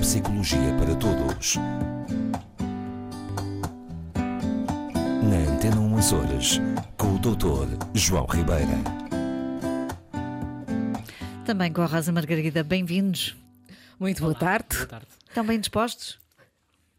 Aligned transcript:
psicologia 0.00 0.74
para 0.78 0.94
todos. 0.96 1.56
Na 5.22 5.52
Antena 5.52 5.78
1 5.78 5.98
Açores, 5.98 6.60
com 6.96 7.14
o 7.14 7.18
Dr. 7.18 7.76
João 7.92 8.24
Ribeira. 8.24 8.78
Também 11.44 11.70
com 11.70 11.82
a 11.82 11.86
Rosa 11.86 12.10
Margarida, 12.12 12.64
bem-vindos. 12.64 13.36
Muito 13.98 14.22
boa 14.22 14.34
tarde. 14.34 14.74
Boa 14.74 14.86
tarde. 14.86 15.06
Estão 15.28 15.44
bem 15.44 15.60
dispostos? 15.60 16.18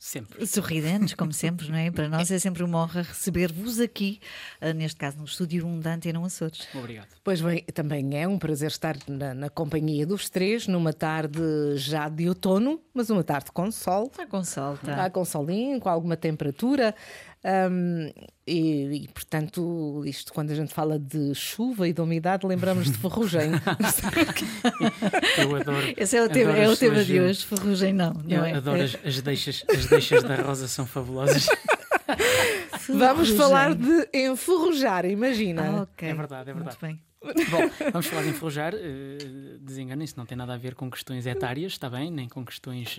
Sempre. 0.04 0.48
Sorridentes, 0.48 1.14
como 1.14 1.32
sempre, 1.32 1.70
não 1.70 1.78
é? 1.78 1.92
Para 1.92 2.10
nós 2.10 2.32
é 2.32 2.40
sempre 2.40 2.64
uma 2.64 2.80
honra 2.80 3.04
receber-vos 3.04 3.80
aqui, 3.80 4.20
ah, 4.60 4.74
neste 4.74 4.98
caso 4.98 5.20
no 5.20 5.26
estúdio 5.26 5.64
1 5.68 5.80
da 5.80 5.94
Antena 5.94 6.20
1 6.20 6.26
Açores. 6.26 6.68
Obrigado. 6.74 7.08
Pois 7.24 7.40
bem, 7.40 7.64
também 7.66 8.18
é 8.20 8.28
um 8.28 8.40
prazer 8.40 8.72
estar 8.72 8.98
na, 9.08 9.36
na 9.36 9.48
companhia 9.48 10.04
dos 10.04 10.28
três, 10.28 10.66
numa 10.68 10.92
tarde 10.92 11.40
já 11.76 12.10
de 12.10 12.28
outono, 12.28 12.82
mas 12.96 13.12
uma 13.12 13.24
tarde 13.24 13.52
com 13.54 13.72
sol. 13.72 14.08
Está 14.08 14.26
com 14.26 14.44
sol, 14.44 14.74
Está 14.74 14.92
está. 14.92 15.10
com 15.12 15.24
solinho, 15.24 15.80
com 15.80 15.88
alguma 15.88 16.18
temperatura. 16.18 16.96
Hum, 17.44 18.12
e, 18.48 19.04
e, 19.04 19.08
portanto, 19.10 20.04
isto 20.06 20.34
quando 20.34 20.52
a 20.52 20.56
gente 20.56 20.74
fala 20.74 20.98
de 21.00 21.34
chuva 21.36 21.88
e 21.88 21.94
de 21.94 22.02
umidade, 22.02 22.46
lembramos 22.46 22.92
de 22.92 22.98
ferrugem. 22.98 23.52
Eu 25.38 25.56
adoro. 25.56 25.94
Esse 25.98 26.18
é 26.18 26.24
o 26.24 26.30
tema, 26.30 26.52
é 26.58 26.68
o 26.70 26.76
tema 26.76 26.96
suas- 26.96 27.08
de 27.08 27.20
hoje, 27.20 27.46
ferrugem 27.46 27.94
não, 27.94 28.14
não 28.14 28.38
Eu 28.38 28.46
é? 28.46 28.54
adoro 28.54 28.82
as, 28.82 28.98
as 29.06 29.22
deixas, 29.22 29.64
as 29.70 29.86
deixas 29.88 30.24
da 30.24 30.36
Rosa 30.36 30.68
são 30.68 30.86
fabulosas. 30.86 31.48
Vamos 32.90 33.30
falar 33.32 33.74
de 33.76 34.08
enferrujar, 34.14 35.06
imagina. 35.06 35.62
Ah, 35.64 35.82
ok. 35.84 36.10
É 36.10 36.14
verdade, 36.14 36.50
é 36.50 36.54
verdade. 36.54 36.78
Muito 36.82 36.96
bem. 36.98 37.11
Bom, 37.22 37.70
vamos 37.92 38.08
falar 38.08 38.24
de 38.24 38.30
enferrujar. 38.30 38.74
eh, 38.76 39.58
Desenganem-se, 39.62 40.18
não 40.18 40.26
tem 40.26 40.36
nada 40.38 40.54
a 40.56 40.58
ver 40.58 40.74
com 40.74 40.90
questões 40.90 41.26
etárias, 41.28 41.74
está 41.74 41.90
bem? 41.90 42.10
Nem 42.10 42.28
com 42.28 42.44
questões, 42.44 42.98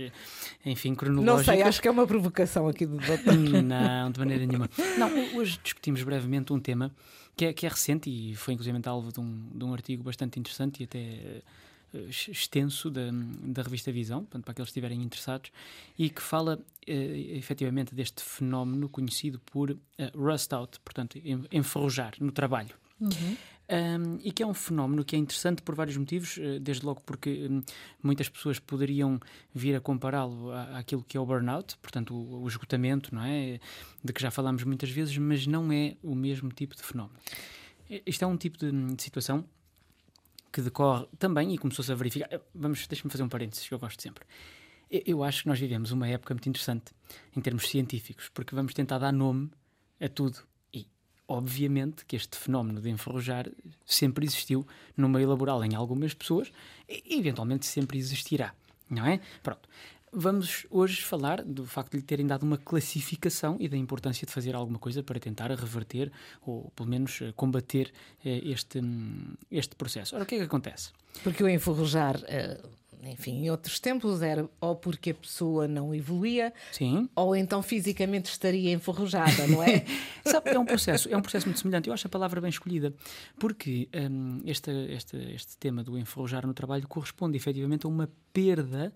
enfim, 0.64 0.90
Não 0.90 0.96
cronológicas. 0.96 1.44
sei, 1.54 1.62
acho 1.62 1.82
que 1.82 1.88
é 1.88 1.90
uma 1.90 2.06
provocação 2.06 2.68
aqui 2.68 2.86
do 2.86 2.98
doutor. 2.98 3.34
Não, 3.36 4.10
de 4.10 4.18
maneira 4.20 4.46
nenhuma. 4.46 4.70
Não, 4.96 5.10
hoje 5.36 5.58
discutimos 5.62 6.02
brevemente 6.04 6.52
um 6.52 6.60
tema 6.60 6.94
que 7.36 7.46
é, 7.46 7.52
que 7.52 7.66
é 7.66 7.68
recente 7.68 8.08
e 8.10 8.34
foi 8.36 8.54
inclusive 8.54 8.78
alvo 8.86 9.12
de 9.12 9.18
um, 9.18 9.48
de 9.54 9.64
um 9.64 9.72
artigo 9.72 10.02
bastante 10.04 10.38
interessante 10.38 10.80
e 10.82 10.84
até 10.84 10.98
eh, 10.98 11.42
ex- 11.94 12.28
extenso 12.28 12.90
da, 12.90 13.10
da 13.42 13.62
revista 13.62 13.90
Visão, 13.90 14.20
portanto, 14.20 14.44
para 14.44 14.52
aqueles 14.52 14.68
que 14.68 14.70
estiverem 14.78 15.02
interessados, 15.02 15.50
e 15.98 16.08
que 16.10 16.22
fala 16.22 16.60
eh, 16.86 17.36
efetivamente 17.36 17.92
deste 17.94 18.22
fenómeno 18.22 18.88
conhecido 18.88 19.40
por 19.40 19.76
eh, 19.98 20.10
rust 20.14 20.52
out, 20.52 20.78
portanto, 20.80 21.18
en- 21.24 21.44
enferrujar 21.50 22.12
no 22.20 22.30
trabalho. 22.30 22.74
Um, 23.72 24.18
e 24.22 24.30
que 24.30 24.42
é 24.42 24.46
um 24.46 24.52
fenómeno 24.52 25.02
que 25.02 25.16
é 25.16 25.18
interessante 25.18 25.62
por 25.62 25.74
vários 25.74 25.96
motivos, 25.96 26.36
eh, 26.36 26.58
desde 26.58 26.84
logo 26.84 27.00
porque 27.06 27.48
hum, 27.50 27.62
muitas 28.02 28.28
pessoas 28.28 28.58
poderiam 28.58 29.18
vir 29.54 29.74
a 29.74 29.80
compará-lo 29.80 30.52
àquilo 30.74 31.02
que 31.02 31.16
é 31.16 31.20
o 31.20 31.24
burnout, 31.24 31.78
portanto 31.78 32.14
o, 32.14 32.42
o 32.42 32.48
esgotamento, 32.48 33.14
não 33.14 33.24
é? 33.24 33.58
De 34.04 34.12
que 34.12 34.20
já 34.20 34.30
falámos 34.30 34.62
muitas 34.64 34.90
vezes, 34.90 35.16
mas 35.16 35.46
não 35.46 35.72
é 35.72 35.96
o 36.02 36.14
mesmo 36.14 36.50
tipo 36.50 36.76
de 36.76 36.82
fenómeno. 36.82 37.18
Isto 38.04 38.24
é 38.24 38.26
um 38.26 38.36
tipo 38.36 38.58
de, 38.58 38.70
de 38.94 39.02
situação 39.02 39.42
que 40.52 40.60
decorre 40.60 41.06
também 41.18 41.54
e 41.54 41.56
começou-se 41.56 41.90
a 41.90 41.94
verificar. 41.94 42.28
Eh, 42.30 42.42
Vamos, 42.54 42.86
deixa-me 42.86 43.10
fazer 43.10 43.22
um 43.22 43.28
parênteses 43.30 43.66
que 43.66 43.72
eu 43.72 43.78
gosto 43.78 44.02
sempre. 44.02 44.22
Eu 44.90 45.24
acho 45.24 45.44
que 45.44 45.48
nós 45.48 45.58
vivemos 45.58 45.92
uma 45.92 46.06
época 46.06 46.34
muito 46.34 46.46
interessante 46.46 46.92
em 47.34 47.40
termos 47.40 47.66
científicos, 47.70 48.28
porque 48.28 48.54
vamos 48.54 48.74
tentar 48.74 48.98
dar 48.98 49.12
nome 49.12 49.50
a 49.98 50.10
tudo. 50.10 50.40
Obviamente, 51.28 52.04
que 52.04 52.16
este 52.16 52.36
fenómeno 52.36 52.80
de 52.80 52.90
enferrujar 52.90 53.50
sempre 53.86 54.26
existiu 54.26 54.66
no 54.96 55.08
meio 55.08 55.28
laboral 55.28 55.64
em 55.64 55.74
algumas 55.74 56.14
pessoas 56.14 56.52
e, 56.88 57.18
eventualmente, 57.18 57.66
sempre 57.66 57.98
existirá, 57.98 58.54
não 58.90 59.06
é? 59.06 59.20
Pronto. 59.42 59.68
Vamos 60.14 60.66
hoje 60.68 61.02
falar 61.02 61.42
do 61.42 61.64
facto 61.64 61.92
de 61.92 61.96
lhe 61.96 62.02
terem 62.02 62.26
dado 62.26 62.42
uma 62.42 62.58
classificação 62.58 63.56
e 63.58 63.66
da 63.66 63.78
importância 63.78 64.26
de 64.26 64.32
fazer 64.32 64.54
alguma 64.54 64.78
coisa 64.78 65.02
para 65.02 65.18
tentar 65.18 65.50
reverter 65.50 66.12
ou, 66.44 66.70
pelo 66.76 66.90
menos, 66.90 67.22
eh, 67.22 67.32
combater 67.34 67.90
eh, 68.22 68.42
este, 68.44 68.80
hum, 68.80 69.34
este 69.50 69.74
processo. 69.74 70.14
Ora, 70.14 70.24
o 70.24 70.26
que 70.26 70.34
é 70.34 70.38
que 70.38 70.44
acontece? 70.44 70.90
Porque 71.22 71.42
o 71.42 71.48
enferrujar, 71.48 72.22
eh, 72.26 72.60
enfim, 73.04 73.44
em 73.44 73.50
outros 73.50 73.80
tempos 73.80 74.22
era 74.22 74.48
ou 74.60 74.76
porque 74.76 75.10
a 75.10 75.14
pessoa 75.14 75.66
não 75.66 75.94
evoluía, 75.94 76.52
Sim. 76.70 77.08
ou 77.16 77.34
então 77.34 77.60
fisicamente 77.62 78.26
estaria 78.30 78.72
enferrujada, 78.72 79.46
não 79.48 79.62
é? 79.62 79.84
Sabe, 80.24 80.50
é 80.50 80.58
um 80.58 80.64
processo, 80.64 81.08
é 81.08 81.16
um 81.16 81.22
processo 81.22 81.46
muito 81.46 81.58
semelhante. 81.60 81.88
Eu 81.88 81.94
acho 81.94 82.06
a 82.06 82.10
palavra 82.10 82.40
bem 82.40 82.50
escolhida, 82.50 82.94
porque 83.38 83.88
hum, 84.10 84.40
este, 84.44 84.70
este, 84.90 85.16
este 85.34 85.56
tema 85.58 85.82
do 85.82 85.98
enferrujar 85.98 86.46
no 86.46 86.54
trabalho 86.54 86.86
corresponde 86.86 87.36
efetivamente 87.36 87.86
a 87.86 87.88
uma 87.88 88.08
perda 88.32 88.92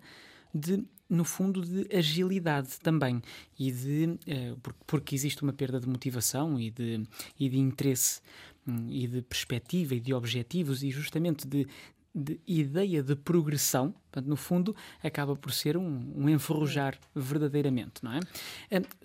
de, 0.53 0.83
no 1.09 1.23
fundo, 1.25 1.61
de 1.61 1.87
agilidade 1.95 2.79
também. 2.81 3.21
E 3.59 3.71
de, 3.71 4.17
eh, 4.25 4.55
por- 4.63 4.73
porque 4.85 5.13
existe 5.15 5.43
uma 5.43 5.51
perda 5.53 5.79
de 5.79 5.87
motivação 5.87 6.59
e 6.59 6.71
de, 6.71 7.03
e 7.39 7.49
de 7.49 7.57
interesse 7.59 8.21
hum, 8.67 8.87
e 8.89 9.05
de 9.07 9.21
perspectiva 9.21 9.95
e 9.95 9.99
de 9.99 10.13
objetivos 10.13 10.81
e 10.83 10.89
justamente 10.91 11.45
de, 11.47 11.67
de 12.17 12.39
ideia 12.47 13.03
de 13.03 13.15
progressão, 13.15 13.91
portanto, 13.91 14.27
no 14.27 14.35
fundo, 14.35 14.75
acaba 15.03 15.35
por 15.35 15.51
ser 15.51 15.77
um, 15.77 16.13
um 16.15 16.27
enferrujar 16.29 16.97
verdadeiramente, 17.15 18.03
não 18.03 18.13
é? 18.13 18.19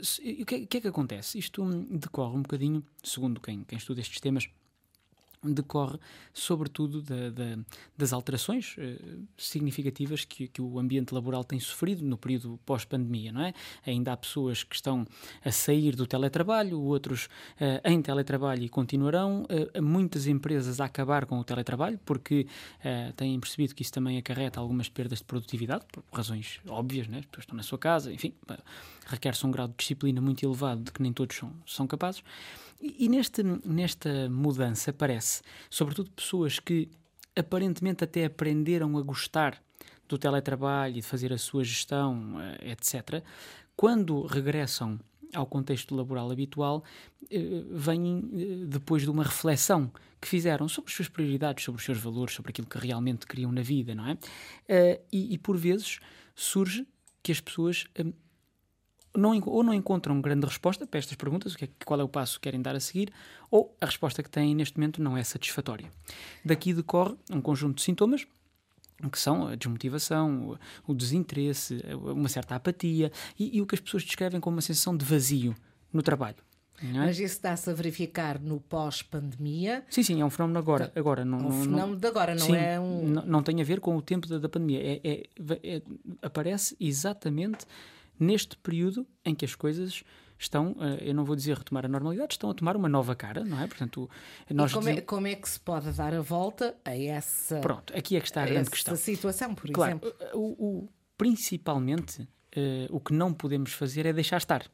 Se- 0.01 0.23
e 0.23 0.43
o 0.43 0.47
que, 0.47 0.55
é- 0.55 0.67
que 0.67 0.77
é 0.79 0.81
que 0.81 0.89
acontece? 0.89 1.39
Isto 1.39 1.63
decorre 1.91 2.37
um 2.37 2.43
bocadinho, 2.43 2.83
segundo 3.05 3.41
quem, 3.41 3.63
quem 3.65 3.77
estuda 3.77 4.01
estes 4.01 4.21
temas, 4.21 4.49
decorre 5.45 5.99
sobretudo 6.33 7.03
da- 7.03 7.31
da- 7.31 7.59
das 7.99 8.13
alterações 8.13 8.75
eh, 8.79 8.97
significativas 9.37 10.25
que, 10.25 10.47
que 10.49 10.63
o 10.63 10.79
ambiente 10.79 11.13
laboral 11.13 11.43
tem 11.45 11.59
sofrido 11.59 12.05
no 12.05 12.17
período 12.17 12.59
pós-pandemia, 12.65 13.33
não 13.33 13.43
é? 13.43 13.53
Ainda 13.85 14.13
há 14.13 14.17
pessoas 14.17 14.63
que 14.63 14.75
estão 14.75 15.07
a 15.45 15.51
sair 15.51 15.97
do 15.97 16.07
teletrabalho, 16.07 16.81
outros 16.81 17.29
eh, 17.61 17.81
em 17.85 18.01
teletrabalho 18.01 18.63
e 18.63 18.69
continuarão, 18.69 19.45
eh, 19.49 19.81
muitas 19.81 20.27
empresas 20.27 20.81
a 20.81 20.85
acabar 20.85 21.27
com 21.27 21.39
o 21.39 21.45
teletrabalho 21.45 21.99
porque 22.05 22.47
têm 23.17 23.39
percebido 23.41 23.75
que 23.75 23.83
isso 23.83 23.93
também 23.93 24.19
acarreta 24.19 24.61
algumas 24.61 24.89
perdas 24.89 25.19
de 25.19 25.25
produtividade, 25.25 25.85
por 25.93 26.03
razões 26.13 26.61
óbvias, 26.69 27.09
né? 27.09 27.19
as 27.19 27.27
pessoas 27.27 27.43
estão 27.45 27.57
na 27.57 27.63
sua 27.63 27.79
casa, 27.79 28.13
enfim, 28.13 28.33
requer-se 29.07 29.45
um 29.47 29.51
grau 29.51 29.69
de 29.69 29.75
disciplina 29.77 30.21
muito 30.21 30.45
elevado 30.45 30.83
de 30.83 30.93
que 30.93 31.03
nem 31.03 31.13
todos 31.13 31.37
são, 31.37 31.53
são 31.67 31.87
capazes. 31.87 32.23
E, 32.83 33.05
e 33.05 33.09
neste, 33.09 33.43
nesta 33.65 34.29
mudança 34.29 34.93
parece, 34.93 35.41
sobretudo 35.71 36.11
pessoas 36.11 36.59
que 36.59 36.91
aparentemente 37.37 38.03
até 38.03 38.25
aprenderam 38.25 38.99
a 38.99 39.03
gostar 39.03 39.63
do 40.09 40.19
teletrabalho 40.19 40.99
e 40.99 41.01
de 41.01 41.07
fazer 41.07 41.33
a 41.33 41.39
sua 41.39 41.65
gestão, 41.65 42.39
eh, 42.41 42.73
etc., 42.73 43.23
quando 43.75 44.27
regressam 44.27 45.01
ao 45.33 45.47
contexto 45.47 45.95
laboral 45.95 46.31
habitual, 46.31 46.85
eh, 47.31 47.65
vêm 47.71 48.29
eh, 48.35 48.67
depois 48.67 49.03
de 49.03 49.11
uma 49.11 49.23
reflexão 49.23 49.91
que 50.21 50.29
fizeram 50.29 50.69
sobre 50.69 50.91
as 50.91 50.97
suas 50.97 51.09
prioridades, 51.09 51.65
sobre 51.65 51.79
os 51.79 51.85
seus 51.85 51.99
valores, 51.99 52.35
sobre 52.35 52.51
aquilo 52.51 52.67
que 52.67 52.79
realmente 52.79 53.27
queriam 53.27 53.51
na 53.51 53.63
vida, 53.63 53.95
não 53.95 54.07
é? 54.07 54.19
E, 55.11 55.35
e 55.35 55.39
por 55.39 55.57
vezes 55.57 55.99
surge 56.35 56.87
que 57.23 57.33
as 57.33 57.41
pessoas 57.41 57.87
não, 59.17 59.39
ou 59.47 59.63
não 59.63 59.75
encontram 59.75 60.21
grande 60.21 60.47
resposta 60.47 60.87
para 60.87 60.99
estas 60.99 61.17
perguntas, 61.17 61.55
o 61.55 61.59
que 61.59 61.65
é, 61.67 61.69
qual 61.85 62.01
é 62.01 62.05
o 62.05 62.09
passo 62.09 62.35
que 62.35 62.43
querem 62.45 62.61
dar 62.63 62.75
a 62.75 62.81
seguir, 62.81 63.13
ou 63.51 63.77
a 63.81 63.87
resposta 63.87 64.23
que 64.23 64.31
têm 64.31 64.55
neste 64.55 64.79
momento 64.79 65.03
não 65.03 65.17
é 65.17 65.23
satisfatória. 65.25 65.91
Daqui 66.45 66.73
decorre 66.73 67.15
um 67.31 67.41
conjunto 67.41 67.77
de 67.77 67.83
sintomas 67.83 68.27
que 69.11 69.19
são 69.19 69.49
a 69.49 69.57
desmotivação, 69.57 70.57
o, 70.87 70.95
desinteresse, 70.95 71.83
uma 72.15 72.29
certa 72.29 72.55
apatia 72.55 73.11
e, 73.39 73.57
e 73.57 73.61
o 73.61 73.67
que 73.67 73.75
as 73.75 73.81
pessoas 73.81 74.05
descrevem 74.05 74.41
como 74.41 74.55
uma 74.57 74.63
sensação 74.63 74.97
de 74.97 75.05
vazio 75.05 75.57
no 75.93 76.03
trabalho. 76.03 76.37
é? 76.81 76.87
Mas 76.93 77.19
isso 77.19 77.43
dá-se 77.43 77.69
a 77.69 77.73
verificar 77.75 78.39
no 78.41 78.61
pós-pandemia. 78.61 79.85
Sim, 79.91 80.03
sim, 80.05 80.21
é 80.21 80.25
um 80.25 80.31
fenómeno 80.31 80.59
agora. 80.59 80.93
agora 80.95 81.25
não, 81.25 81.39
É 81.41 81.43
um 81.43 81.63
fenómeno 81.63 81.97
de 81.97 82.07
agora, 82.07 82.35
não 82.35 82.47
Sim, 82.47 82.55
é 82.57 82.79
um. 82.81 83.09
não, 83.09 83.27
não 83.27 83.43
tem 83.43 83.61
a 83.61 83.65
ver 83.65 83.81
com 83.81 83.97
o 83.97 84.03
tempo 84.03 84.27
da, 84.29 84.39
da 84.39 84.49
pandemia. 84.49 84.81
É, 84.81 85.01
é- 85.03 85.27
é- 85.65 85.83
aparece 86.23 86.77
exatamente 86.81 87.67
neste 88.19 88.57
período 88.59 89.07
em 89.25 89.35
que 89.35 89.45
as 89.45 89.55
coisas 89.55 90.03
estão, 90.39 90.75
eh, 90.81 91.11
eu 91.11 91.15
não 91.15 91.25
vou 91.25 91.37
dizer 91.37 91.57
retomar 91.57 91.85
a 91.85 91.89
normalidade, 91.89 92.35
estão 92.35 92.51
a 92.51 92.55
tomar 92.55 92.77
uma 92.77 92.89
nova 92.89 93.15
cara, 93.15 93.45
não 93.45 93.61
é? 93.61 93.67
Portanto, 93.67 94.11
nós 94.51 94.73
como, 94.73 94.89
é, 94.89 94.93
dizemos- 94.93 95.09
como 95.09 95.27
é 95.29 95.35
que 95.37 95.49
se 95.49 95.61
pode 95.61 95.91
dar 95.93 96.13
a 96.15 96.21
volta 96.21 96.77
a 96.85 96.97
essa, 96.97 97.61
Pronto, 97.61 97.97
aqui 97.97 98.17
é 98.17 98.21
que 98.21 98.27
está 98.27 98.41
a 98.41 98.45
a 98.45 98.49
grande 98.49 98.71
questão. 98.71 98.97
situação, 98.97 99.55
por 99.55 99.71
Claro, 99.71 100.01
exemplo? 100.03 100.15
o, 100.35 100.67
o- 100.85 100.89
principalmente 101.17 102.29
eh, 102.55 102.87
o 102.91 103.01
que 103.01 103.13
não 103.15 103.33
podemos 103.33 103.73
fazer 103.73 104.05
é 104.05 104.13
deixar 104.13 104.37
estar. 104.37 104.71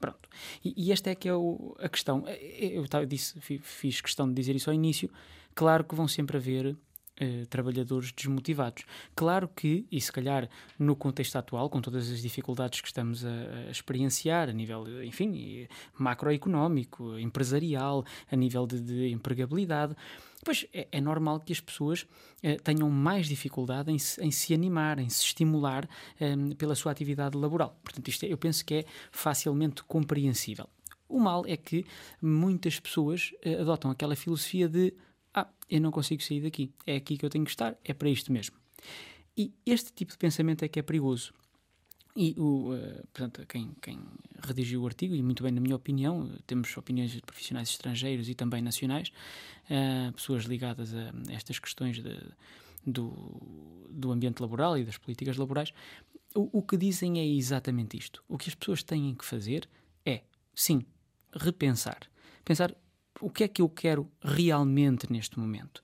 Pronto. 0.00 0.28
E, 0.64 0.74
e 0.76 0.92
esta 0.92 1.10
é 1.10 1.14
que 1.14 1.28
é 1.28 1.34
o- 1.34 1.74
a 1.80 1.88
questão. 1.88 2.22
Eh, 2.26 2.76
Eu, 2.78 2.86
ta- 2.86 3.04
disse, 3.04 3.40
fi- 3.40 3.58
fiz 3.58 4.00
questão 4.00 4.28
de 4.28 4.34
dizer 4.34 4.54
isso 4.54 4.68
ao 4.70 4.74
início. 4.74 5.10
Claro 5.54 5.84
que 5.84 5.94
vão 5.94 6.06
sempre 6.06 6.36
haver 6.36 6.76
eh, 7.18 7.46
trabalhadores 7.48 8.12
desmotivados. 8.12 8.84
Claro 9.14 9.48
que, 9.48 9.86
e 9.90 10.00
se 10.00 10.12
calhar 10.12 10.48
no 10.78 10.96
contexto 10.96 11.36
atual, 11.36 11.68
com 11.68 11.80
todas 11.80 12.10
as 12.10 12.22
dificuldades 12.22 12.80
que 12.80 12.88
estamos 12.88 13.24
a, 13.24 13.30
a 13.68 13.70
experienciar, 13.70 14.48
a 14.48 14.52
nível, 14.52 15.02
enfim, 15.04 15.66
macroeconómico, 15.98 17.18
empresarial, 17.18 18.04
a 18.30 18.36
nível 18.36 18.66
de, 18.66 18.80
de 18.80 19.08
empregabilidade, 19.08 19.94
pois 20.44 20.66
é, 20.72 20.88
é, 20.90 21.00
normal 21.00 21.40
que 21.40 21.52
as 21.52 21.60
pessoas 21.60 22.06
eh, 22.42 22.56
tenham 22.56 22.88
mais 22.90 23.26
dificuldade 23.26 23.90
em, 23.90 23.96
em, 24.20 24.30
se 24.30 24.54
animar, 24.54 24.98
em 24.98 25.08
se 25.08 25.24
estimular 25.24 25.88
eh, 26.20 26.34
pela 26.56 26.74
sua 26.74 26.92
atividade 26.92 27.36
laboral. 27.36 27.78
Portanto, 27.82 28.08
isto 28.08 28.24
é, 28.24 28.32
eu 28.32 28.38
penso 28.38 28.64
que 28.64 28.74
é 28.74 28.84
facilmente 29.10 29.82
compreensível. 29.84 30.68
O 31.08 31.18
mal 31.18 31.44
é 31.46 31.56
que 31.56 31.86
muitas 32.20 32.78
pessoas 32.78 33.32
eh, 33.42 33.60
adotam 33.60 33.90
aquela 33.90 34.14
filosofia 34.14 34.68
de 34.68 34.94
ah, 35.34 35.48
eu 35.70 35.80
não 35.80 35.90
consigo 35.90 36.22
sair 36.22 36.40
daqui, 36.40 36.72
é 36.86 36.96
aqui 36.96 37.16
que 37.16 37.24
eu 37.24 37.30
tenho 37.30 37.44
que 37.44 37.50
estar, 37.50 37.76
é 37.84 37.92
para 37.92 38.08
isto 38.08 38.32
mesmo. 38.32 38.56
E 39.36 39.52
este 39.64 39.92
tipo 39.92 40.12
de 40.12 40.18
pensamento 40.18 40.64
é 40.64 40.68
que 40.68 40.78
é 40.78 40.82
perigoso. 40.82 41.32
E 42.16 42.34
o, 42.36 42.74
uh, 42.74 43.06
portanto, 43.12 43.46
quem, 43.46 43.70
quem 43.80 44.00
redigiu 44.42 44.82
o 44.82 44.86
artigo, 44.86 45.14
e 45.14 45.22
muito 45.22 45.42
bem 45.42 45.52
na 45.52 45.60
minha 45.60 45.76
opinião, 45.76 46.28
temos 46.46 46.76
opiniões 46.76 47.12
de 47.12 47.20
profissionais 47.20 47.68
estrangeiros 47.68 48.28
e 48.28 48.34
também 48.34 48.60
nacionais, 48.60 49.12
uh, 49.70 50.12
pessoas 50.12 50.44
ligadas 50.44 50.92
a 50.92 51.12
estas 51.32 51.60
questões 51.60 52.02
de, 52.02 52.18
do, 52.84 53.86
do 53.88 54.10
ambiente 54.10 54.40
laboral 54.40 54.76
e 54.76 54.84
das 54.84 54.98
políticas 54.98 55.36
laborais, 55.36 55.72
o, 56.34 56.58
o 56.58 56.62
que 56.62 56.76
dizem 56.76 57.20
é 57.20 57.26
exatamente 57.26 57.96
isto. 57.96 58.24
O 58.28 58.36
que 58.36 58.48
as 58.48 58.54
pessoas 58.56 58.82
têm 58.82 59.14
que 59.14 59.24
fazer 59.24 59.68
é, 60.04 60.22
sim, 60.54 60.84
repensar. 61.32 62.00
Pensar 62.44 62.74
o 63.20 63.30
que 63.30 63.44
é 63.44 63.48
que 63.48 63.62
eu 63.62 63.68
quero 63.68 64.10
realmente 64.20 65.10
neste 65.10 65.38
momento. 65.38 65.82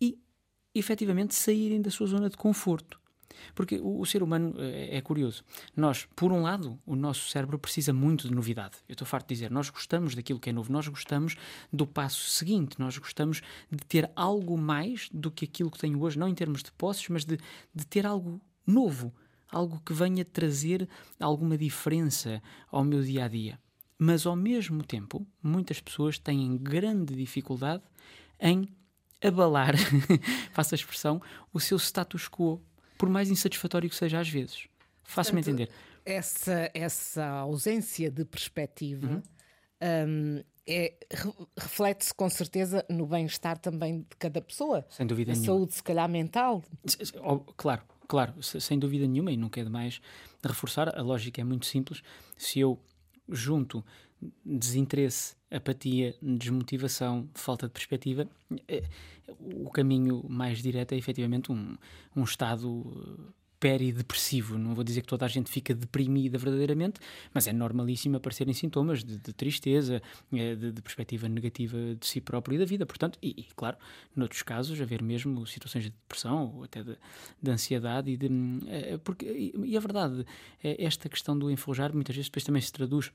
E, 0.00 0.18
efetivamente, 0.74 1.34
saírem 1.34 1.80
da 1.80 1.90
sua 1.90 2.06
zona 2.06 2.28
de 2.28 2.36
conforto. 2.36 3.00
Porque 3.54 3.78
o, 3.78 4.00
o, 4.00 4.06
ser 4.06 4.22
humano 4.22 4.54
é, 4.58 4.96
é, 4.96 5.00
curioso. 5.00 5.42
Nós, 5.76 6.06
por 6.16 6.32
um 6.32 6.42
lado, 6.42 6.78
o 6.84 6.94
nosso 6.94 7.28
cérebro 7.28 7.58
precisa 7.58 7.92
muito 7.92 8.28
de 8.28 8.34
novidade. 8.34 8.76
Eu 8.88 8.92
estou 8.92 9.06
farto 9.06 9.28
de 9.28 9.34
dizer, 9.34 9.50
nós 9.50 9.70
gostamos 9.70 10.14
daquilo 10.14 10.38
que 10.38 10.50
é 10.50 10.52
novo, 10.52 10.72
nós 10.72 10.86
gostamos 10.88 11.36
do 11.72 11.86
passo 11.86 12.28
seguinte, 12.30 12.78
nós 12.78 12.98
gostamos 12.98 13.40
de 13.70 13.84
ter 13.86 14.10
algo 14.14 14.56
mais 14.58 15.08
do 15.12 15.30
que 15.30 15.44
aquilo 15.44 15.70
que 15.70 15.78
tenho 15.78 16.00
hoje, 16.00 16.18
não 16.18 16.28
em 16.28 16.34
termos 16.34 16.62
de 16.62 16.72
posses, 16.72 17.08
mas 17.08 17.24
de, 17.24 17.38
de 17.74 17.86
ter 17.86 18.06
algo 18.06 18.40
novo, 18.66 19.12
algo 19.50 19.80
que 19.84 19.92
venha 19.92 20.24
trazer 20.24 20.88
alguma 21.18 21.56
diferença 21.56 22.42
ao 22.70 22.84
meu 22.84 23.02
dia 23.02 23.24
a 23.24 23.28
dia. 23.28 23.58
Mas 24.02 24.24
ao 24.24 24.34
mesmo 24.34 24.82
tempo, 24.82 25.26
muitas 25.42 25.78
pessoas 25.78 26.18
têm 26.18 26.56
grande 26.56 27.14
dificuldade 27.14 27.82
em 28.40 28.66
abalar, 29.22 29.74
faço 30.54 30.74
a 30.74 30.76
expressão, 30.76 31.20
o 31.52 31.60
seu 31.60 31.76
status 31.76 32.26
quo, 32.26 32.58
por 32.96 33.10
mais 33.10 33.30
insatisfatório 33.30 33.90
que 33.90 33.94
seja 33.94 34.18
às 34.18 34.26
vezes. 34.26 34.68
Faço-me 35.04 35.42
entender. 35.42 35.68
Essa, 36.02 36.70
essa 36.72 37.26
ausência 37.26 38.10
de 38.10 38.24
perspectiva 38.24 39.06
uhum. 39.06 39.22
um, 40.08 40.42
é, 40.66 40.94
reflete-se 41.58 42.14
com 42.14 42.30
certeza 42.30 42.82
no 42.88 43.04
bem-estar 43.06 43.58
também 43.58 43.98
de 44.00 44.16
cada 44.18 44.40
pessoa. 44.40 44.86
Sem 44.88 45.06
dúvida 45.06 45.32
a 45.32 45.34
nenhuma. 45.34 45.46
saúde, 45.46 45.74
se 45.74 45.82
calhar, 45.82 46.08
mental. 46.08 46.64
Claro, 47.54 47.82
claro, 48.08 48.42
sem 48.42 48.78
dúvida 48.78 49.06
nenhuma, 49.06 49.30
e 49.30 49.36
não 49.36 49.50
quero 49.50 49.70
mais 49.70 50.00
reforçar, 50.42 50.98
a 50.98 51.02
lógica 51.02 51.42
é 51.42 51.44
muito 51.44 51.66
simples. 51.66 52.02
Se 52.38 52.60
eu 52.60 52.80
junto 53.30 53.84
desinteresse, 54.44 55.34
apatia, 55.50 56.14
desmotivação, 56.20 57.28
falta 57.34 57.66
de 57.66 57.72
perspectiva, 57.72 58.28
é, 58.68 58.82
o 59.38 59.70
caminho 59.70 60.24
mais 60.28 60.62
direto 60.62 60.92
é 60.92 60.96
efetivamente 60.96 61.50
um, 61.50 61.76
um 62.14 62.24
estado 62.24 63.32
peridepressivo. 63.60 64.58
Não 64.58 64.74
vou 64.74 64.82
dizer 64.82 65.02
que 65.02 65.06
toda 65.06 65.26
a 65.26 65.28
gente 65.28 65.50
fica 65.50 65.74
deprimida 65.74 66.38
verdadeiramente, 66.38 66.98
mas 67.32 67.46
é 67.46 67.52
normalíssimo 67.52 68.16
aparecerem 68.16 68.54
sintomas 68.54 69.04
de, 69.04 69.18
de 69.18 69.32
tristeza, 69.34 70.02
eh, 70.32 70.54
de, 70.56 70.72
de, 70.72 70.82
perspectiva 70.82 71.28
negativa 71.28 71.76
de 71.94 72.06
si 72.06 72.20
próprio 72.20 72.56
e 72.56 72.58
da 72.58 72.64
vida. 72.64 72.86
Portanto, 72.86 73.18
e, 73.22 73.34
e, 73.36 73.44
claro, 73.54 73.76
noutros 74.16 74.42
casos, 74.42 74.80
haver 74.80 75.02
mesmo 75.02 75.46
situações 75.46 75.84
de 75.84 75.90
depressão 75.90 76.54
ou 76.56 76.64
até 76.64 76.82
de, 76.82 76.96
de 77.40 77.50
ansiedade. 77.50 78.10
E, 78.10 78.16
de, 78.16 78.28
eh, 78.66 78.98
porque, 79.04 79.26
e, 79.26 79.52
e 79.64 79.76
a 79.76 79.80
verdade, 79.80 80.24
é 80.64 80.82
esta 80.82 81.08
questão 81.08 81.38
do 81.38 81.50
enferrujar 81.50 81.92
muitas 81.92 82.16
vezes 82.16 82.28
depois 82.28 82.44
também 82.44 82.62
se 82.62 82.72
traduz 82.72 83.12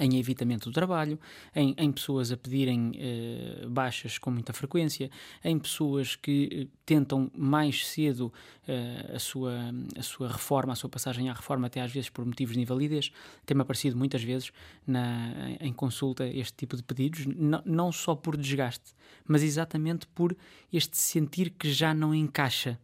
em 0.00 0.18
evitamento 0.18 0.70
do 0.70 0.72
trabalho, 0.72 1.18
em, 1.54 1.74
em 1.76 1.92
pessoas 1.92 2.32
a 2.32 2.36
pedirem 2.36 2.92
eh, 2.96 3.66
baixas 3.68 4.16
com 4.16 4.30
muita 4.30 4.52
frequência, 4.52 5.10
em 5.44 5.58
pessoas 5.58 6.16
que 6.16 6.48
eh, 6.52 6.76
tentam 6.86 7.30
mais 7.36 7.86
cedo 7.86 8.32
eh, 8.66 9.12
a, 9.14 9.18
sua, 9.18 9.52
a 9.96 10.02
sua 10.02 10.28
reforma, 10.28 10.72
a 10.72 10.76
sua 10.76 10.88
passagem 10.88 11.28
à 11.28 11.34
reforma, 11.34 11.66
até 11.66 11.80
às 11.80 11.92
vezes 11.92 12.08
por 12.08 12.24
motivos 12.24 12.54
de 12.54 12.62
invalidez. 12.62 13.12
Tem-me 13.44 13.60
aparecido 13.60 13.96
muitas 13.96 14.22
vezes 14.22 14.50
na, 14.86 15.56
em 15.60 15.72
consulta 15.72 16.26
este 16.26 16.54
tipo 16.54 16.74
de 16.76 16.82
pedidos, 16.82 17.26
não, 17.26 17.62
não 17.64 17.92
só 17.92 18.14
por 18.14 18.36
desgaste, 18.36 18.94
mas 19.26 19.42
exatamente 19.42 20.06
por 20.06 20.34
este 20.72 20.96
sentir 20.96 21.50
que 21.50 21.70
já 21.70 21.92
não 21.92 22.14
encaixa. 22.14 22.78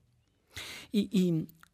E, 0.93 1.09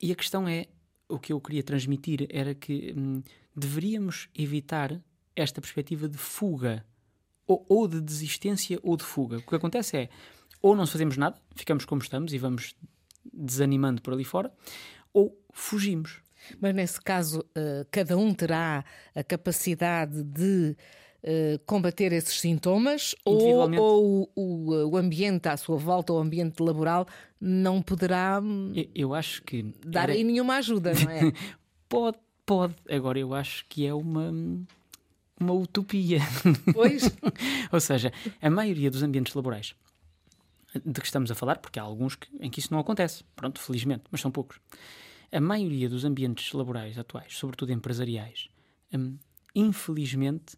e, 0.01 0.09
e 0.09 0.13
a 0.13 0.15
questão 0.15 0.47
é, 0.47 0.69
o 1.09 1.19
que 1.19 1.33
eu 1.33 1.41
queria 1.41 1.63
transmitir 1.63 2.27
era 2.31 2.55
que 2.55 2.95
hum, 2.97 3.23
deveríamos 3.57 4.29
evitar 4.35 5.01
esta 5.37 5.61
perspectiva 5.61 6.09
de 6.09 6.19
fuga, 6.19 6.85
ou, 7.47 7.65
ou 7.69 7.89
de 7.89 8.01
desistência 8.01 8.79
ou 8.83 8.97
de 8.97 9.05
fuga. 9.05 9.39
O 9.39 9.43
que 9.43 9.55
acontece 9.55 9.97
é, 9.97 10.09
ou 10.63 10.75
não 10.75 10.87
fazemos 10.87 11.17
nada, 11.17 11.37
ficamos 11.55 11.85
como 11.85 12.01
estamos 12.01 12.33
e 12.33 12.39
vamos 12.39 12.75
desanimando 13.33 14.01
por 14.01 14.15
ali 14.15 14.25
fora, 14.25 14.53
ou 15.13 15.39
fugimos. 15.53 16.23
Mas 16.61 16.75
nesse 16.75 17.01
caso, 17.01 17.41
uh, 17.41 17.87
cada 17.91 18.17
um 18.17 18.33
terá 18.35 18.85
a 19.15 19.25
capacidade 19.25 20.23
de 20.23 20.77
uh, 21.23 21.59
combater 21.67 22.13
esses 22.13 22.39
sintomas 22.41 23.15
ou, 23.25 23.71
ou 23.79 24.31
o, 24.35 24.91
o, 24.91 24.97
ambiente 24.97 25.49
à 25.49 25.57
sua 25.57 25.77
volta, 25.77 26.13
o 26.13 26.19
ambiente 26.19 26.63
laboral, 26.63 27.07
não 27.41 27.81
poderá 27.81 28.41
eu, 28.75 28.89
eu 28.95 29.15
acho 29.15 29.43
que 29.43 29.63
dar 29.87 30.05
era... 30.05 30.13
aí 30.13 30.25
nenhuma 30.25 30.57
ajuda, 30.57 30.93
não 30.95 31.11
é? 31.11 31.33
pode, 31.89 32.19
pode. 32.45 32.75
Agora 32.91 33.19
eu 33.19 33.35
acho 33.35 33.65
que 33.69 33.87
é 33.87 33.95
uma 33.95 34.33
uma 35.41 35.53
utopia. 35.53 36.21
Pois. 36.73 37.11
Ou 37.73 37.81
seja, 37.81 38.13
a 38.41 38.51
maioria 38.51 38.91
dos 38.91 39.03
ambientes 39.03 39.35
laborais 39.35 39.75
de 40.85 41.01
que 41.01 41.07
estamos 41.07 41.31
a 41.31 41.35
falar, 41.35 41.59
porque 41.59 41.79
há 41.79 41.83
alguns 41.83 42.17
que, 42.17 42.29
em 42.41 42.51
que 42.51 42.59
isso 42.59 42.73
não 42.73 42.81
acontece, 42.81 43.23
pronto, 43.37 43.61
felizmente, 43.61 44.05
mas 44.11 44.21
são 44.21 44.31
poucos. 44.31 44.59
A 45.31 45.41
maioria 45.41 45.89
dos 45.89 46.05
ambientes 46.05 46.53
laborais 46.53 46.99
atuais, 46.99 47.37
sobretudo 47.37 47.73
empresariais, 47.73 48.49
hum, 48.93 49.17
infelizmente 49.55 50.57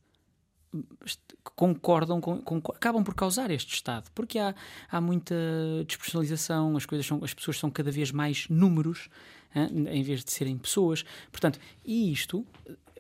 concordam 1.43 2.21
com, 2.21 2.41
com, 2.43 2.57
acabam 2.73 3.03
por 3.03 3.15
causar 3.15 3.51
este 3.51 3.73
estado 3.73 4.11
porque 4.15 4.39
há, 4.39 4.55
há 4.91 5.01
muita 5.01 5.35
despersonalização 5.87 6.77
as 6.77 6.85
coisas 6.85 7.07
são 7.07 7.25
as 7.25 7.33
pessoas 7.33 7.59
são 7.59 7.71
cada 7.71 7.91
vez 7.91 8.11
mais 8.11 8.47
números 8.51 9.09
hein, 9.55 9.87
em 9.89 10.03
vez 10.03 10.23
de 10.23 10.31
serem 10.33 10.59
pessoas 10.59 11.03
portanto 11.31 11.59
e 11.85 12.13
isto 12.13 12.45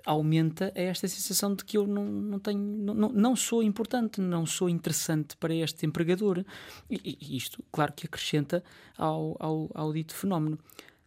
aumenta 0.06 0.72
esta 0.74 1.08
sensação 1.08 1.54
de 1.54 1.64
que 1.64 1.76
eu 1.76 1.86
não, 1.86 2.04
não 2.04 2.38
tenho, 2.38 2.60
não, 2.60 3.08
não 3.08 3.36
sou 3.36 3.62
importante, 3.62 4.20
não 4.20 4.46
sou 4.46 4.70
interessante 4.70 5.36
para 5.36 5.52
este 5.52 5.84
empregador. 5.84 6.44
E, 6.88 7.18
e 7.20 7.36
isto, 7.36 7.62
claro 7.72 7.92
que 7.92 8.06
acrescenta 8.06 8.62
ao, 8.96 9.36
ao, 9.40 9.70
ao 9.74 9.92
dito 9.92 10.14
fenómeno. 10.14 10.58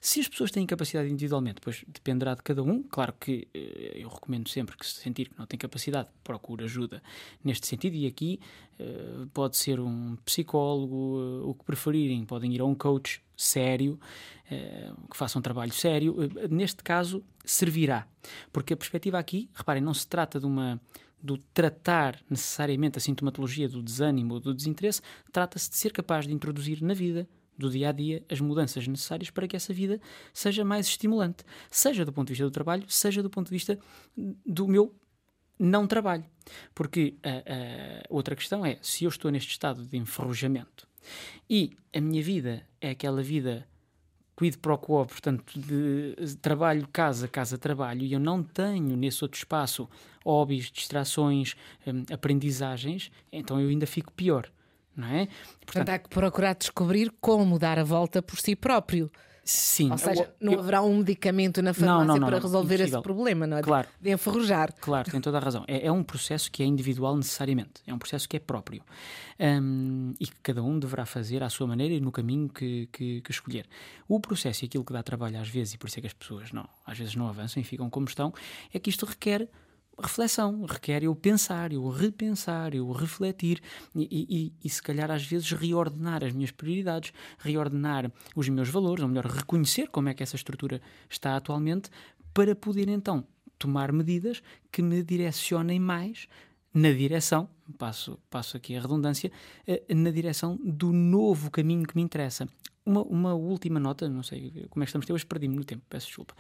Se 0.01 0.21
as 0.21 0.29
pessoas 0.29 0.49
têm 0.49 0.65
capacidade 0.65 1.09
individualmente, 1.09 1.59
pois 1.61 1.83
dependerá 1.85 2.33
de 2.33 2.41
cada 2.41 2.63
um. 2.63 2.81
Claro 2.83 3.13
que 3.19 3.49
eh, 3.53 3.97
eu 4.01 4.07
recomendo 4.07 4.47
sempre 4.47 4.77
que 4.77 4.85
se 4.85 4.95
sentir 4.95 5.27
que 5.27 5.37
não 5.37 5.45
tem 5.45 5.59
capacidade, 5.59 6.07
procure 6.23 6.63
ajuda 6.63 7.03
neste 7.43 7.67
sentido. 7.67 7.95
E 7.95 8.07
aqui 8.07 8.39
eh, 8.79 9.25
pode 9.33 9.57
ser 9.57 9.77
um 9.77 10.15
psicólogo, 10.23 11.19
eh, 11.19 11.47
o 11.49 11.53
que 11.53 11.65
preferirem, 11.65 12.23
podem 12.23 12.53
ir 12.53 12.61
a 12.61 12.65
um 12.65 12.75
coach 12.75 13.21
sério, 13.35 13.99
que 15.09 15.15
faça 15.15 15.37
um 15.37 15.41
trabalho 15.41 15.71
sério. 15.71 16.15
Neste 16.49 16.83
caso, 16.83 17.23
servirá. 17.45 18.07
Porque 18.51 18.73
a 18.73 18.77
perspectiva 18.77 19.19
aqui, 19.19 19.49
reparem, 19.53 19.81
não 19.81 19.93
se 19.93 20.07
trata 20.07 20.39
de 20.39 20.45
uma 20.45 20.81
do 21.21 21.37
tratar 21.37 22.19
necessariamente 22.29 22.97
a 22.97 23.01
sintomatologia 23.01 23.67
do 23.67 23.83
desânimo 23.83 24.35
ou 24.35 24.39
do 24.39 24.53
desinteresse, 24.53 25.01
trata-se 25.31 25.69
de 25.69 25.75
ser 25.75 25.91
capaz 25.91 26.25
de 26.25 26.33
introduzir 26.33 26.81
na 26.81 26.93
vida 26.93 27.27
do 27.59 27.69
dia 27.69 27.89
a 27.89 27.91
dia 27.91 28.23
as 28.29 28.39
mudanças 28.39 28.87
necessárias 28.87 29.29
para 29.29 29.47
que 29.47 29.55
essa 29.55 29.73
vida 29.73 29.99
seja 30.33 30.63
mais 30.63 30.87
estimulante, 30.87 31.43
seja 31.69 32.05
do 32.05 32.13
ponto 32.13 32.27
de 32.27 32.33
vista 32.33 32.45
do 32.45 32.51
trabalho, 32.51 32.85
seja 32.87 33.21
do 33.21 33.29
ponto 33.29 33.47
de 33.47 33.53
vista 33.53 33.77
do 34.45 34.67
meu 34.67 34.95
não 35.59 35.85
trabalho. 35.85 36.25
Porque 36.73 37.15
a, 37.21 37.29
a 37.29 38.03
outra 38.09 38.35
questão 38.35 38.65
é: 38.65 38.79
se 38.81 39.03
eu 39.03 39.09
estou 39.09 39.29
neste 39.29 39.51
estado 39.51 39.85
de 39.85 39.97
enferrujamento 39.97 40.87
e 41.49 41.75
a 41.93 41.99
minha 41.99 42.23
vida 42.23 42.65
é 42.79 42.91
aquela 42.91 43.21
vida 43.21 43.67
quid 44.39 44.57
pro 44.57 44.77
quo, 44.77 45.05
portanto, 45.05 45.59
de 45.59 46.37
trabalho, 46.37 46.87
casa, 46.93 47.27
casa, 47.27 47.57
trabalho, 47.57 48.03
e 48.03 48.13
eu 48.13 48.19
não 48.19 48.41
tenho 48.41 48.95
nesse 48.95 49.21
outro 49.21 49.37
espaço 49.37 49.89
hobbies, 50.23 50.71
distrações, 50.71 51.55
hum, 51.85 52.05
aprendizagens, 52.11 53.11
então 53.31 53.59
eu 53.59 53.67
ainda 53.67 53.85
fico 53.85 54.13
pior. 54.13 54.49
Não 54.99 55.07
é? 55.07 55.25
Portanto, 55.25 55.65
Portanto, 55.65 55.89
há 55.89 55.99
que 55.99 56.09
procurar 56.09 56.55
descobrir 56.55 57.11
como 57.19 57.57
dar 57.57 57.79
a 57.79 57.83
volta 57.83 58.21
por 58.21 58.39
si 58.39 58.55
próprio. 58.55 59.11
Sim. 59.49 59.89
Ou 59.89 59.97
seja, 59.97 60.23
eu, 60.23 60.29
não 60.39 60.53
eu... 60.53 60.59
haverá 60.59 60.83
um 60.83 60.97
medicamento 60.97 61.59
na 61.63 61.73
farmácia 61.73 62.05
não, 62.05 62.13
não, 62.13 62.21
não, 62.21 62.27
para 62.27 62.39
resolver 62.39 62.81
esse 62.81 63.01
problema, 63.01 63.47
não 63.47 63.57
é? 63.57 63.63
Claro. 63.63 63.87
De 63.99 64.11
enferrujar. 64.11 64.71
Claro, 64.79 65.09
tem 65.09 65.19
toda 65.19 65.39
a 65.39 65.41
razão. 65.41 65.65
É, 65.67 65.87
é, 65.87 65.91
um 65.91 66.03
processo 66.03 66.51
que 66.51 66.61
é 66.61 66.65
individual 66.67 67.17
necessariamente. 67.17 67.81
É 67.87 67.91
um 67.91 67.97
processo 67.97 68.29
que 68.29 68.37
é 68.37 68.39
próprio. 68.39 68.83
Um, 69.39 70.13
e 70.19 70.27
que 70.27 70.35
cada 70.43 70.61
um 70.61 70.77
deverá 70.77 71.03
fazer 71.03 71.41
à 71.41 71.49
sua 71.49 71.65
maneira 71.65 71.95
e 71.95 71.99
no 71.99 72.11
caminho 72.11 72.47
que, 72.47 72.87
que, 72.91 73.21
que, 73.21 73.31
escolher. 73.31 73.65
O 74.07 74.19
processo 74.19 74.65
e 74.65 74.67
aquilo 74.67 74.85
que 74.85 74.93
dá 74.93 75.01
trabalho 75.01 75.39
às 75.39 75.49
vezes, 75.49 75.73
e 75.73 75.77
por 75.79 75.87
isso 75.87 75.97
é 75.97 76.01
que 76.01 76.07
as 76.07 76.13
pessoas 76.13 76.51
não, 76.51 76.69
às 76.85 76.99
vezes 76.99 77.15
não 77.15 77.27
avançam 77.27 77.59
e 77.59 77.63
ficam 77.63 77.89
como 77.89 78.05
estão, 78.05 78.31
é 78.71 78.77
que 78.77 78.91
isto 78.91 79.03
requer 79.07 79.49
reflexão, 80.01 80.65
requer 80.65 81.03
eu 81.03 81.15
pensar, 81.15 81.71
eu 81.71 81.87
repensar, 81.89 82.73
eu 82.73 82.91
refletir 82.91 83.61
e, 83.95 84.07
e, 84.29 84.53
e, 84.63 84.69
se 84.69 84.81
calhar 84.81 85.11
às 85.11 85.25
vezes 85.25 85.51
reordenar 85.51 86.23
as 86.23 86.33
minhas 86.33 86.51
prioridades, 86.51 87.13
reordenar 87.37 88.11
os 88.35 88.47
meus 88.49 88.69
valores, 88.69 89.03
ou 89.03 89.09
melhor, 89.09 89.25
reconhecer 89.25 89.87
como 89.89 90.09
é 90.09 90.13
que 90.13 90.23
essa 90.23 90.35
estrutura 90.35 90.81
está 91.09 91.35
atualmente, 91.35 91.89
para 92.33 92.55
poder 92.55 92.87
então 92.87 93.25
tomar 93.57 93.91
medidas 93.91 94.41
que 94.71 94.81
me 94.81 95.03
direcionem 95.03 95.79
mais 95.79 96.27
na 96.73 96.91
direção, 96.91 97.49
passo, 97.77 98.19
passo 98.29 98.55
aqui 98.55 98.75
a 98.75 98.81
redundância, 98.81 99.31
eh, 99.67 99.83
na 99.93 100.11
direção 100.11 100.57
do 100.63 100.93
novo 100.93 101.49
caminho 101.51 101.85
que 101.85 101.95
me 101.95 102.01
interessa. 102.01 102.47
Uma, 102.85 103.03
uma 103.03 103.33
última 103.33 103.79
nota, 103.79 104.07
não 104.07 104.23
sei 104.23 104.67
como 104.69 104.83
é 104.83 104.85
que 104.85 104.89
estamos, 104.89 105.09
hoje 105.09 105.25
perdi-me 105.25 105.55
no 105.55 105.63
tempo, 105.63 105.83
peço 105.89 106.07
desculpa, 106.07 106.33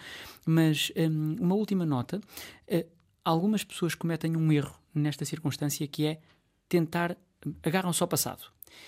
mas 0.45 0.91
um, 0.95 1.35
uma 1.39 1.55
última 1.55 1.85
nota, 1.85 2.17
uh, 2.17 2.98
algumas 3.29 3.63
pessoas 3.63 3.93
cometem 3.93 4.35
um 4.35 4.51
erro 4.51 4.75
nesta 4.93 5.23
circunstância 5.23 5.87
que 5.87 6.05
é 6.05 6.19
tentar, 6.67 7.15
agarram-se 7.61 8.01
ao 8.01 8.07
passado. 8.07 8.43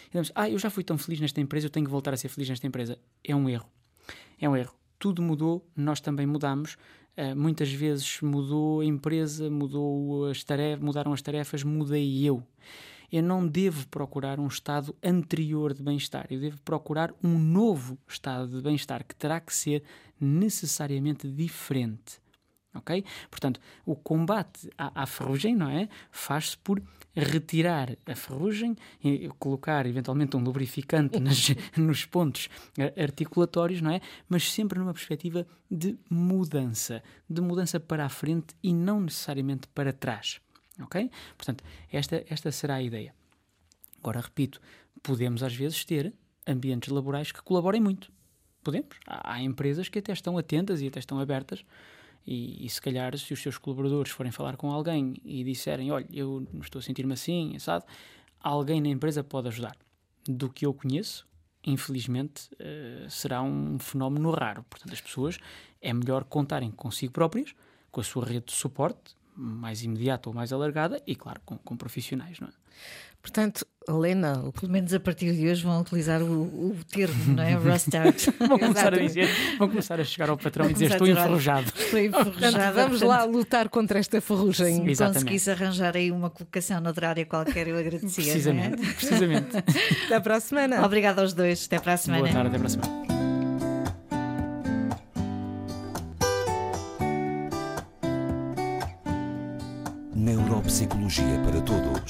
Dizemos, 0.08 0.32
ah, 0.34 0.50
eu 0.50 0.58
já 0.58 0.70
fui 0.70 0.84
tão 0.84 0.98
feliz 0.98 1.20
nesta 1.20 1.40
empresa, 1.40 1.68
eu 1.68 1.70
tenho 1.70 1.86
que 1.86 1.92
voltar 1.92 2.14
a 2.14 2.18
ser 2.18 2.28
feliz 2.28 2.50
nesta 2.50 2.66
empresa. 2.66 2.98
É 3.24 3.36
um 3.36 3.48
erro. 3.48 3.70
É 4.40 4.50
um 4.50 4.56
erro. 4.56 4.74
Tudo 4.98 5.22
mudou, 5.22 5.66
nós 5.76 6.02
também 6.02 6.26
mudamos. 6.26 6.76
Uh, 7.18 7.36
muitas 7.36 7.72
vezes 7.72 8.22
mudou 8.22 8.80
a 8.80 8.86
empresa, 8.86 9.50
mudou 9.50 10.26
as 10.26 10.44
tarefas, 10.44 10.84
mudaram 10.84 11.14
as 11.14 11.22
tarefas, 11.22 11.64
mudei 11.64 12.24
eu. 12.24 12.44
Eu 13.12 13.22
não 13.22 13.46
devo 13.46 13.88
procurar 13.90 14.40
um 14.40 14.48
estado 14.48 14.96
anterior 15.04 15.74
de 15.74 15.84
bem-estar, 15.84 16.28
eu 16.32 16.40
devo 16.40 16.60
procurar 16.62 17.14
um 17.22 17.38
novo 17.38 17.98
estado 18.08 18.48
de 18.48 18.62
bem-estar 18.62 19.06
que 19.06 19.14
terá 19.14 19.40
que 19.42 19.54
ser 19.54 19.84
necessariamente 20.20 21.28
diferente 21.28 22.22
ok? 22.74 23.04
Portanto, 23.30 23.60
o 23.86 23.96
combate 23.96 24.70
à, 24.78 25.04
à 25.04 25.06
ferrugem, 25.06 25.56
não 25.56 25.70
é? 25.70 25.90
Faz-se 26.12 26.58
por 26.58 26.82
retirar 27.16 27.98
a 28.06 28.16
ferrugem 28.16 28.76
e 29.04 29.30
colocar 29.38 29.86
eventualmente 29.86 30.38
um 30.38 30.40
lubrificante 30.42 31.20
nas, 31.22 31.50
nos 31.76 32.06
pontos 32.06 32.50
articulatórios, 32.98 33.82
não 33.82 33.92
é? 33.92 34.02
Mas 34.30 34.52
sempre 34.52 34.80
numa 34.80 34.94
perspectiva 34.94 35.46
de 35.70 35.98
mudança, 36.10 37.04
de 37.30 37.42
mudança 37.42 37.80
para 37.80 38.06
a 38.06 38.10
frente 38.10 38.56
e 38.64 38.74
não 38.74 39.02
necessariamente 39.02 39.68
para 39.68 39.92
trás, 39.92 40.40
ok? 40.82 41.10
Portanto, 41.38 41.64
esta, 41.92 42.24
esta 42.30 42.52
será 42.52 42.76
a 42.76 42.82
ideia. 42.82 43.14
Agora, 44.00 44.20
repito, 44.22 44.60
podemos 45.04 45.44
às 45.44 45.54
vezes 45.54 45.84
ter 45.86 46.14
ambientes 46.48 46.90
laborais 46.90 47.32
que 47.32 47.42
colaborem 47.42 47.82
muito. 47.82 48.12
Podemos. 48.64 48.96
Há, 49.06 49.34
há 49.34 49.42
empresas 49.42 49.90
que 49.90 50.00
até 50.00 50.14
estão 50.14 50.38
atentas 50.38 50.82
e 50.82 50.88
até 50.88 51.00
estão 51.00 51.20
abertas 51.20 51.64
e, 52.26 52.66
e, 52.66 52.70
se 52.70 52.82
calhar, 52.82 53.18
se 53.18 53.34
os 53.34 53.42
seus 53.42 53.58
colaboradores 53.58 54.12
forem 54.12 54.32
falar 54.32 54.56
com 54.58 54.72
alguém 54.72 55.16
e 55.24 55.44
disserem: 55.44 55.92
Olha, 55.92 56.08
eu 56.12 56.48
estou 56.62 56.80
a 56.80 56.82
sentir-me 56.82 57.14
assim, 57.14 57.58
sabe? 57.60 57.86
Alguém 58.40 58.82
na 58.82 58.90
empresa 58.90 59.24
pode 59.24 59.48
ajudar. 59.48 59.76
Do 60.28 60.50
que 60.50 60.66
eu 60.66 60.74
conheço, 60.74 61.28
infelizmente, 61.66 62.50
uh, 62.54 63.10
será 63.10 63.42
um 63.42 63.80
fenómeno 63.80 64.32
raro. 64.32 64.64
Portanto, 64.70 64.94
as 64.94 65.02
pessoas 65.02 65.40
é 65.82 65.92
melhor 65.92 66.24
contarem 66.24 66.70
consigo 66.70 67.12
próprias, 67.12 67.56
com 67.92 68.02
a 68.02 68.04
sua 68.04 68.24
rede 68.26 68.46
de 68.46 68.54
suporte, 68.54 69.16
mais 69.42 69.84
imediata 69.84 70.30
ou 70.30 70.36
mais 70.36 70.54
alargada, 70.54 71.02
e, 71.08 71.16
claro, 71.16 71.42
com, 71.46 71.58
com 71.58 71.76
profissionais, 71.76 72.40
não 72.40 72.48
é? 72.48 72.52
Portanto, 73.22 73.66
Helena. 73.88 74.52
Pelo 74.60 74.72
menos 74.72 74.94
a 74.94 75.00
partir 75.00 75.34
de 75.34 75.48
hoje 75.48 75.64
vão 75.64 75.82
utilizar 75.82 76.22
o, 76.22 76.44
o 76.44 76.78
termo, 76.92 77.36
não 77.36 77.44
é? 77.44 77.54
Rust 77.54 77.94
out. 77.94 78.34
vão 78.48 78.60
começar 78.60 78.94
a 78.94 78.98
dizer, 78.98 79.30
vão 79.58 79.70
começar 79.70 80.00
a 80.00 80.04
chegar 80.04 80.30
ao 80.30 80.38
patrão 80.38 80.70
e 80.70 80.74
dizer 80.74 80.92
estou 80.92 81.08
enferrujado. 81.08 81.72
Estou 81.76 82.00
enferrujado. 82.00 82.76
vamos 82.76 83.00
portanto, 83.00 83.06
lá 83.06 83.24
lutar 83.24 83.70
contra 83.70 84.00
esta 84.00 84.22
ferrugem. 84.22 84.96
Se 84.96 85.04
conseguisse 85.04 85.52
arranjar 85.52 85.96
aí 85.96 86.12
uma 86.12 86.30
colocação 86.30 86.80
noutra 86.82 87.10
área 87.10 87.26
qualquer, 87.26 87.68
eu 87.68 87.78
agradecia. 87.78 88.24
Precisamente, 88.24 88.84
é? 88.84 88.94
precisamente. 88.94 89.58
até 90.06 90.20
para 90.20 90.36
a 90.36 90.40
semana. 90.40 90.86
Obrigada 90.86 91.22
aos 91.22 91.34
dois. 91.34 91.66
Até 91.66 91.80
para 91.80 91.94
a 91.94 91.98
semana. 91.98 92.24
Boa 92.24 92.34
tarde, 92.34 92.48
até 92.50 92.58
para 92.58 92.68
a 92.68 92.70
semana. 92.70 93.11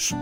Todos. 0.01 0.15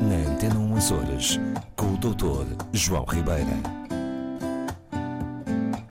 Na 0.00 0.30
Antena 0.30 0.58
1 0.58 0.76
Açores, 0.76 1.40
com 1.76 1.86
o 1.86 1.96
Dr. 1.98 2.56
João 2.72 3.04
Ribeira. 3.04 3.83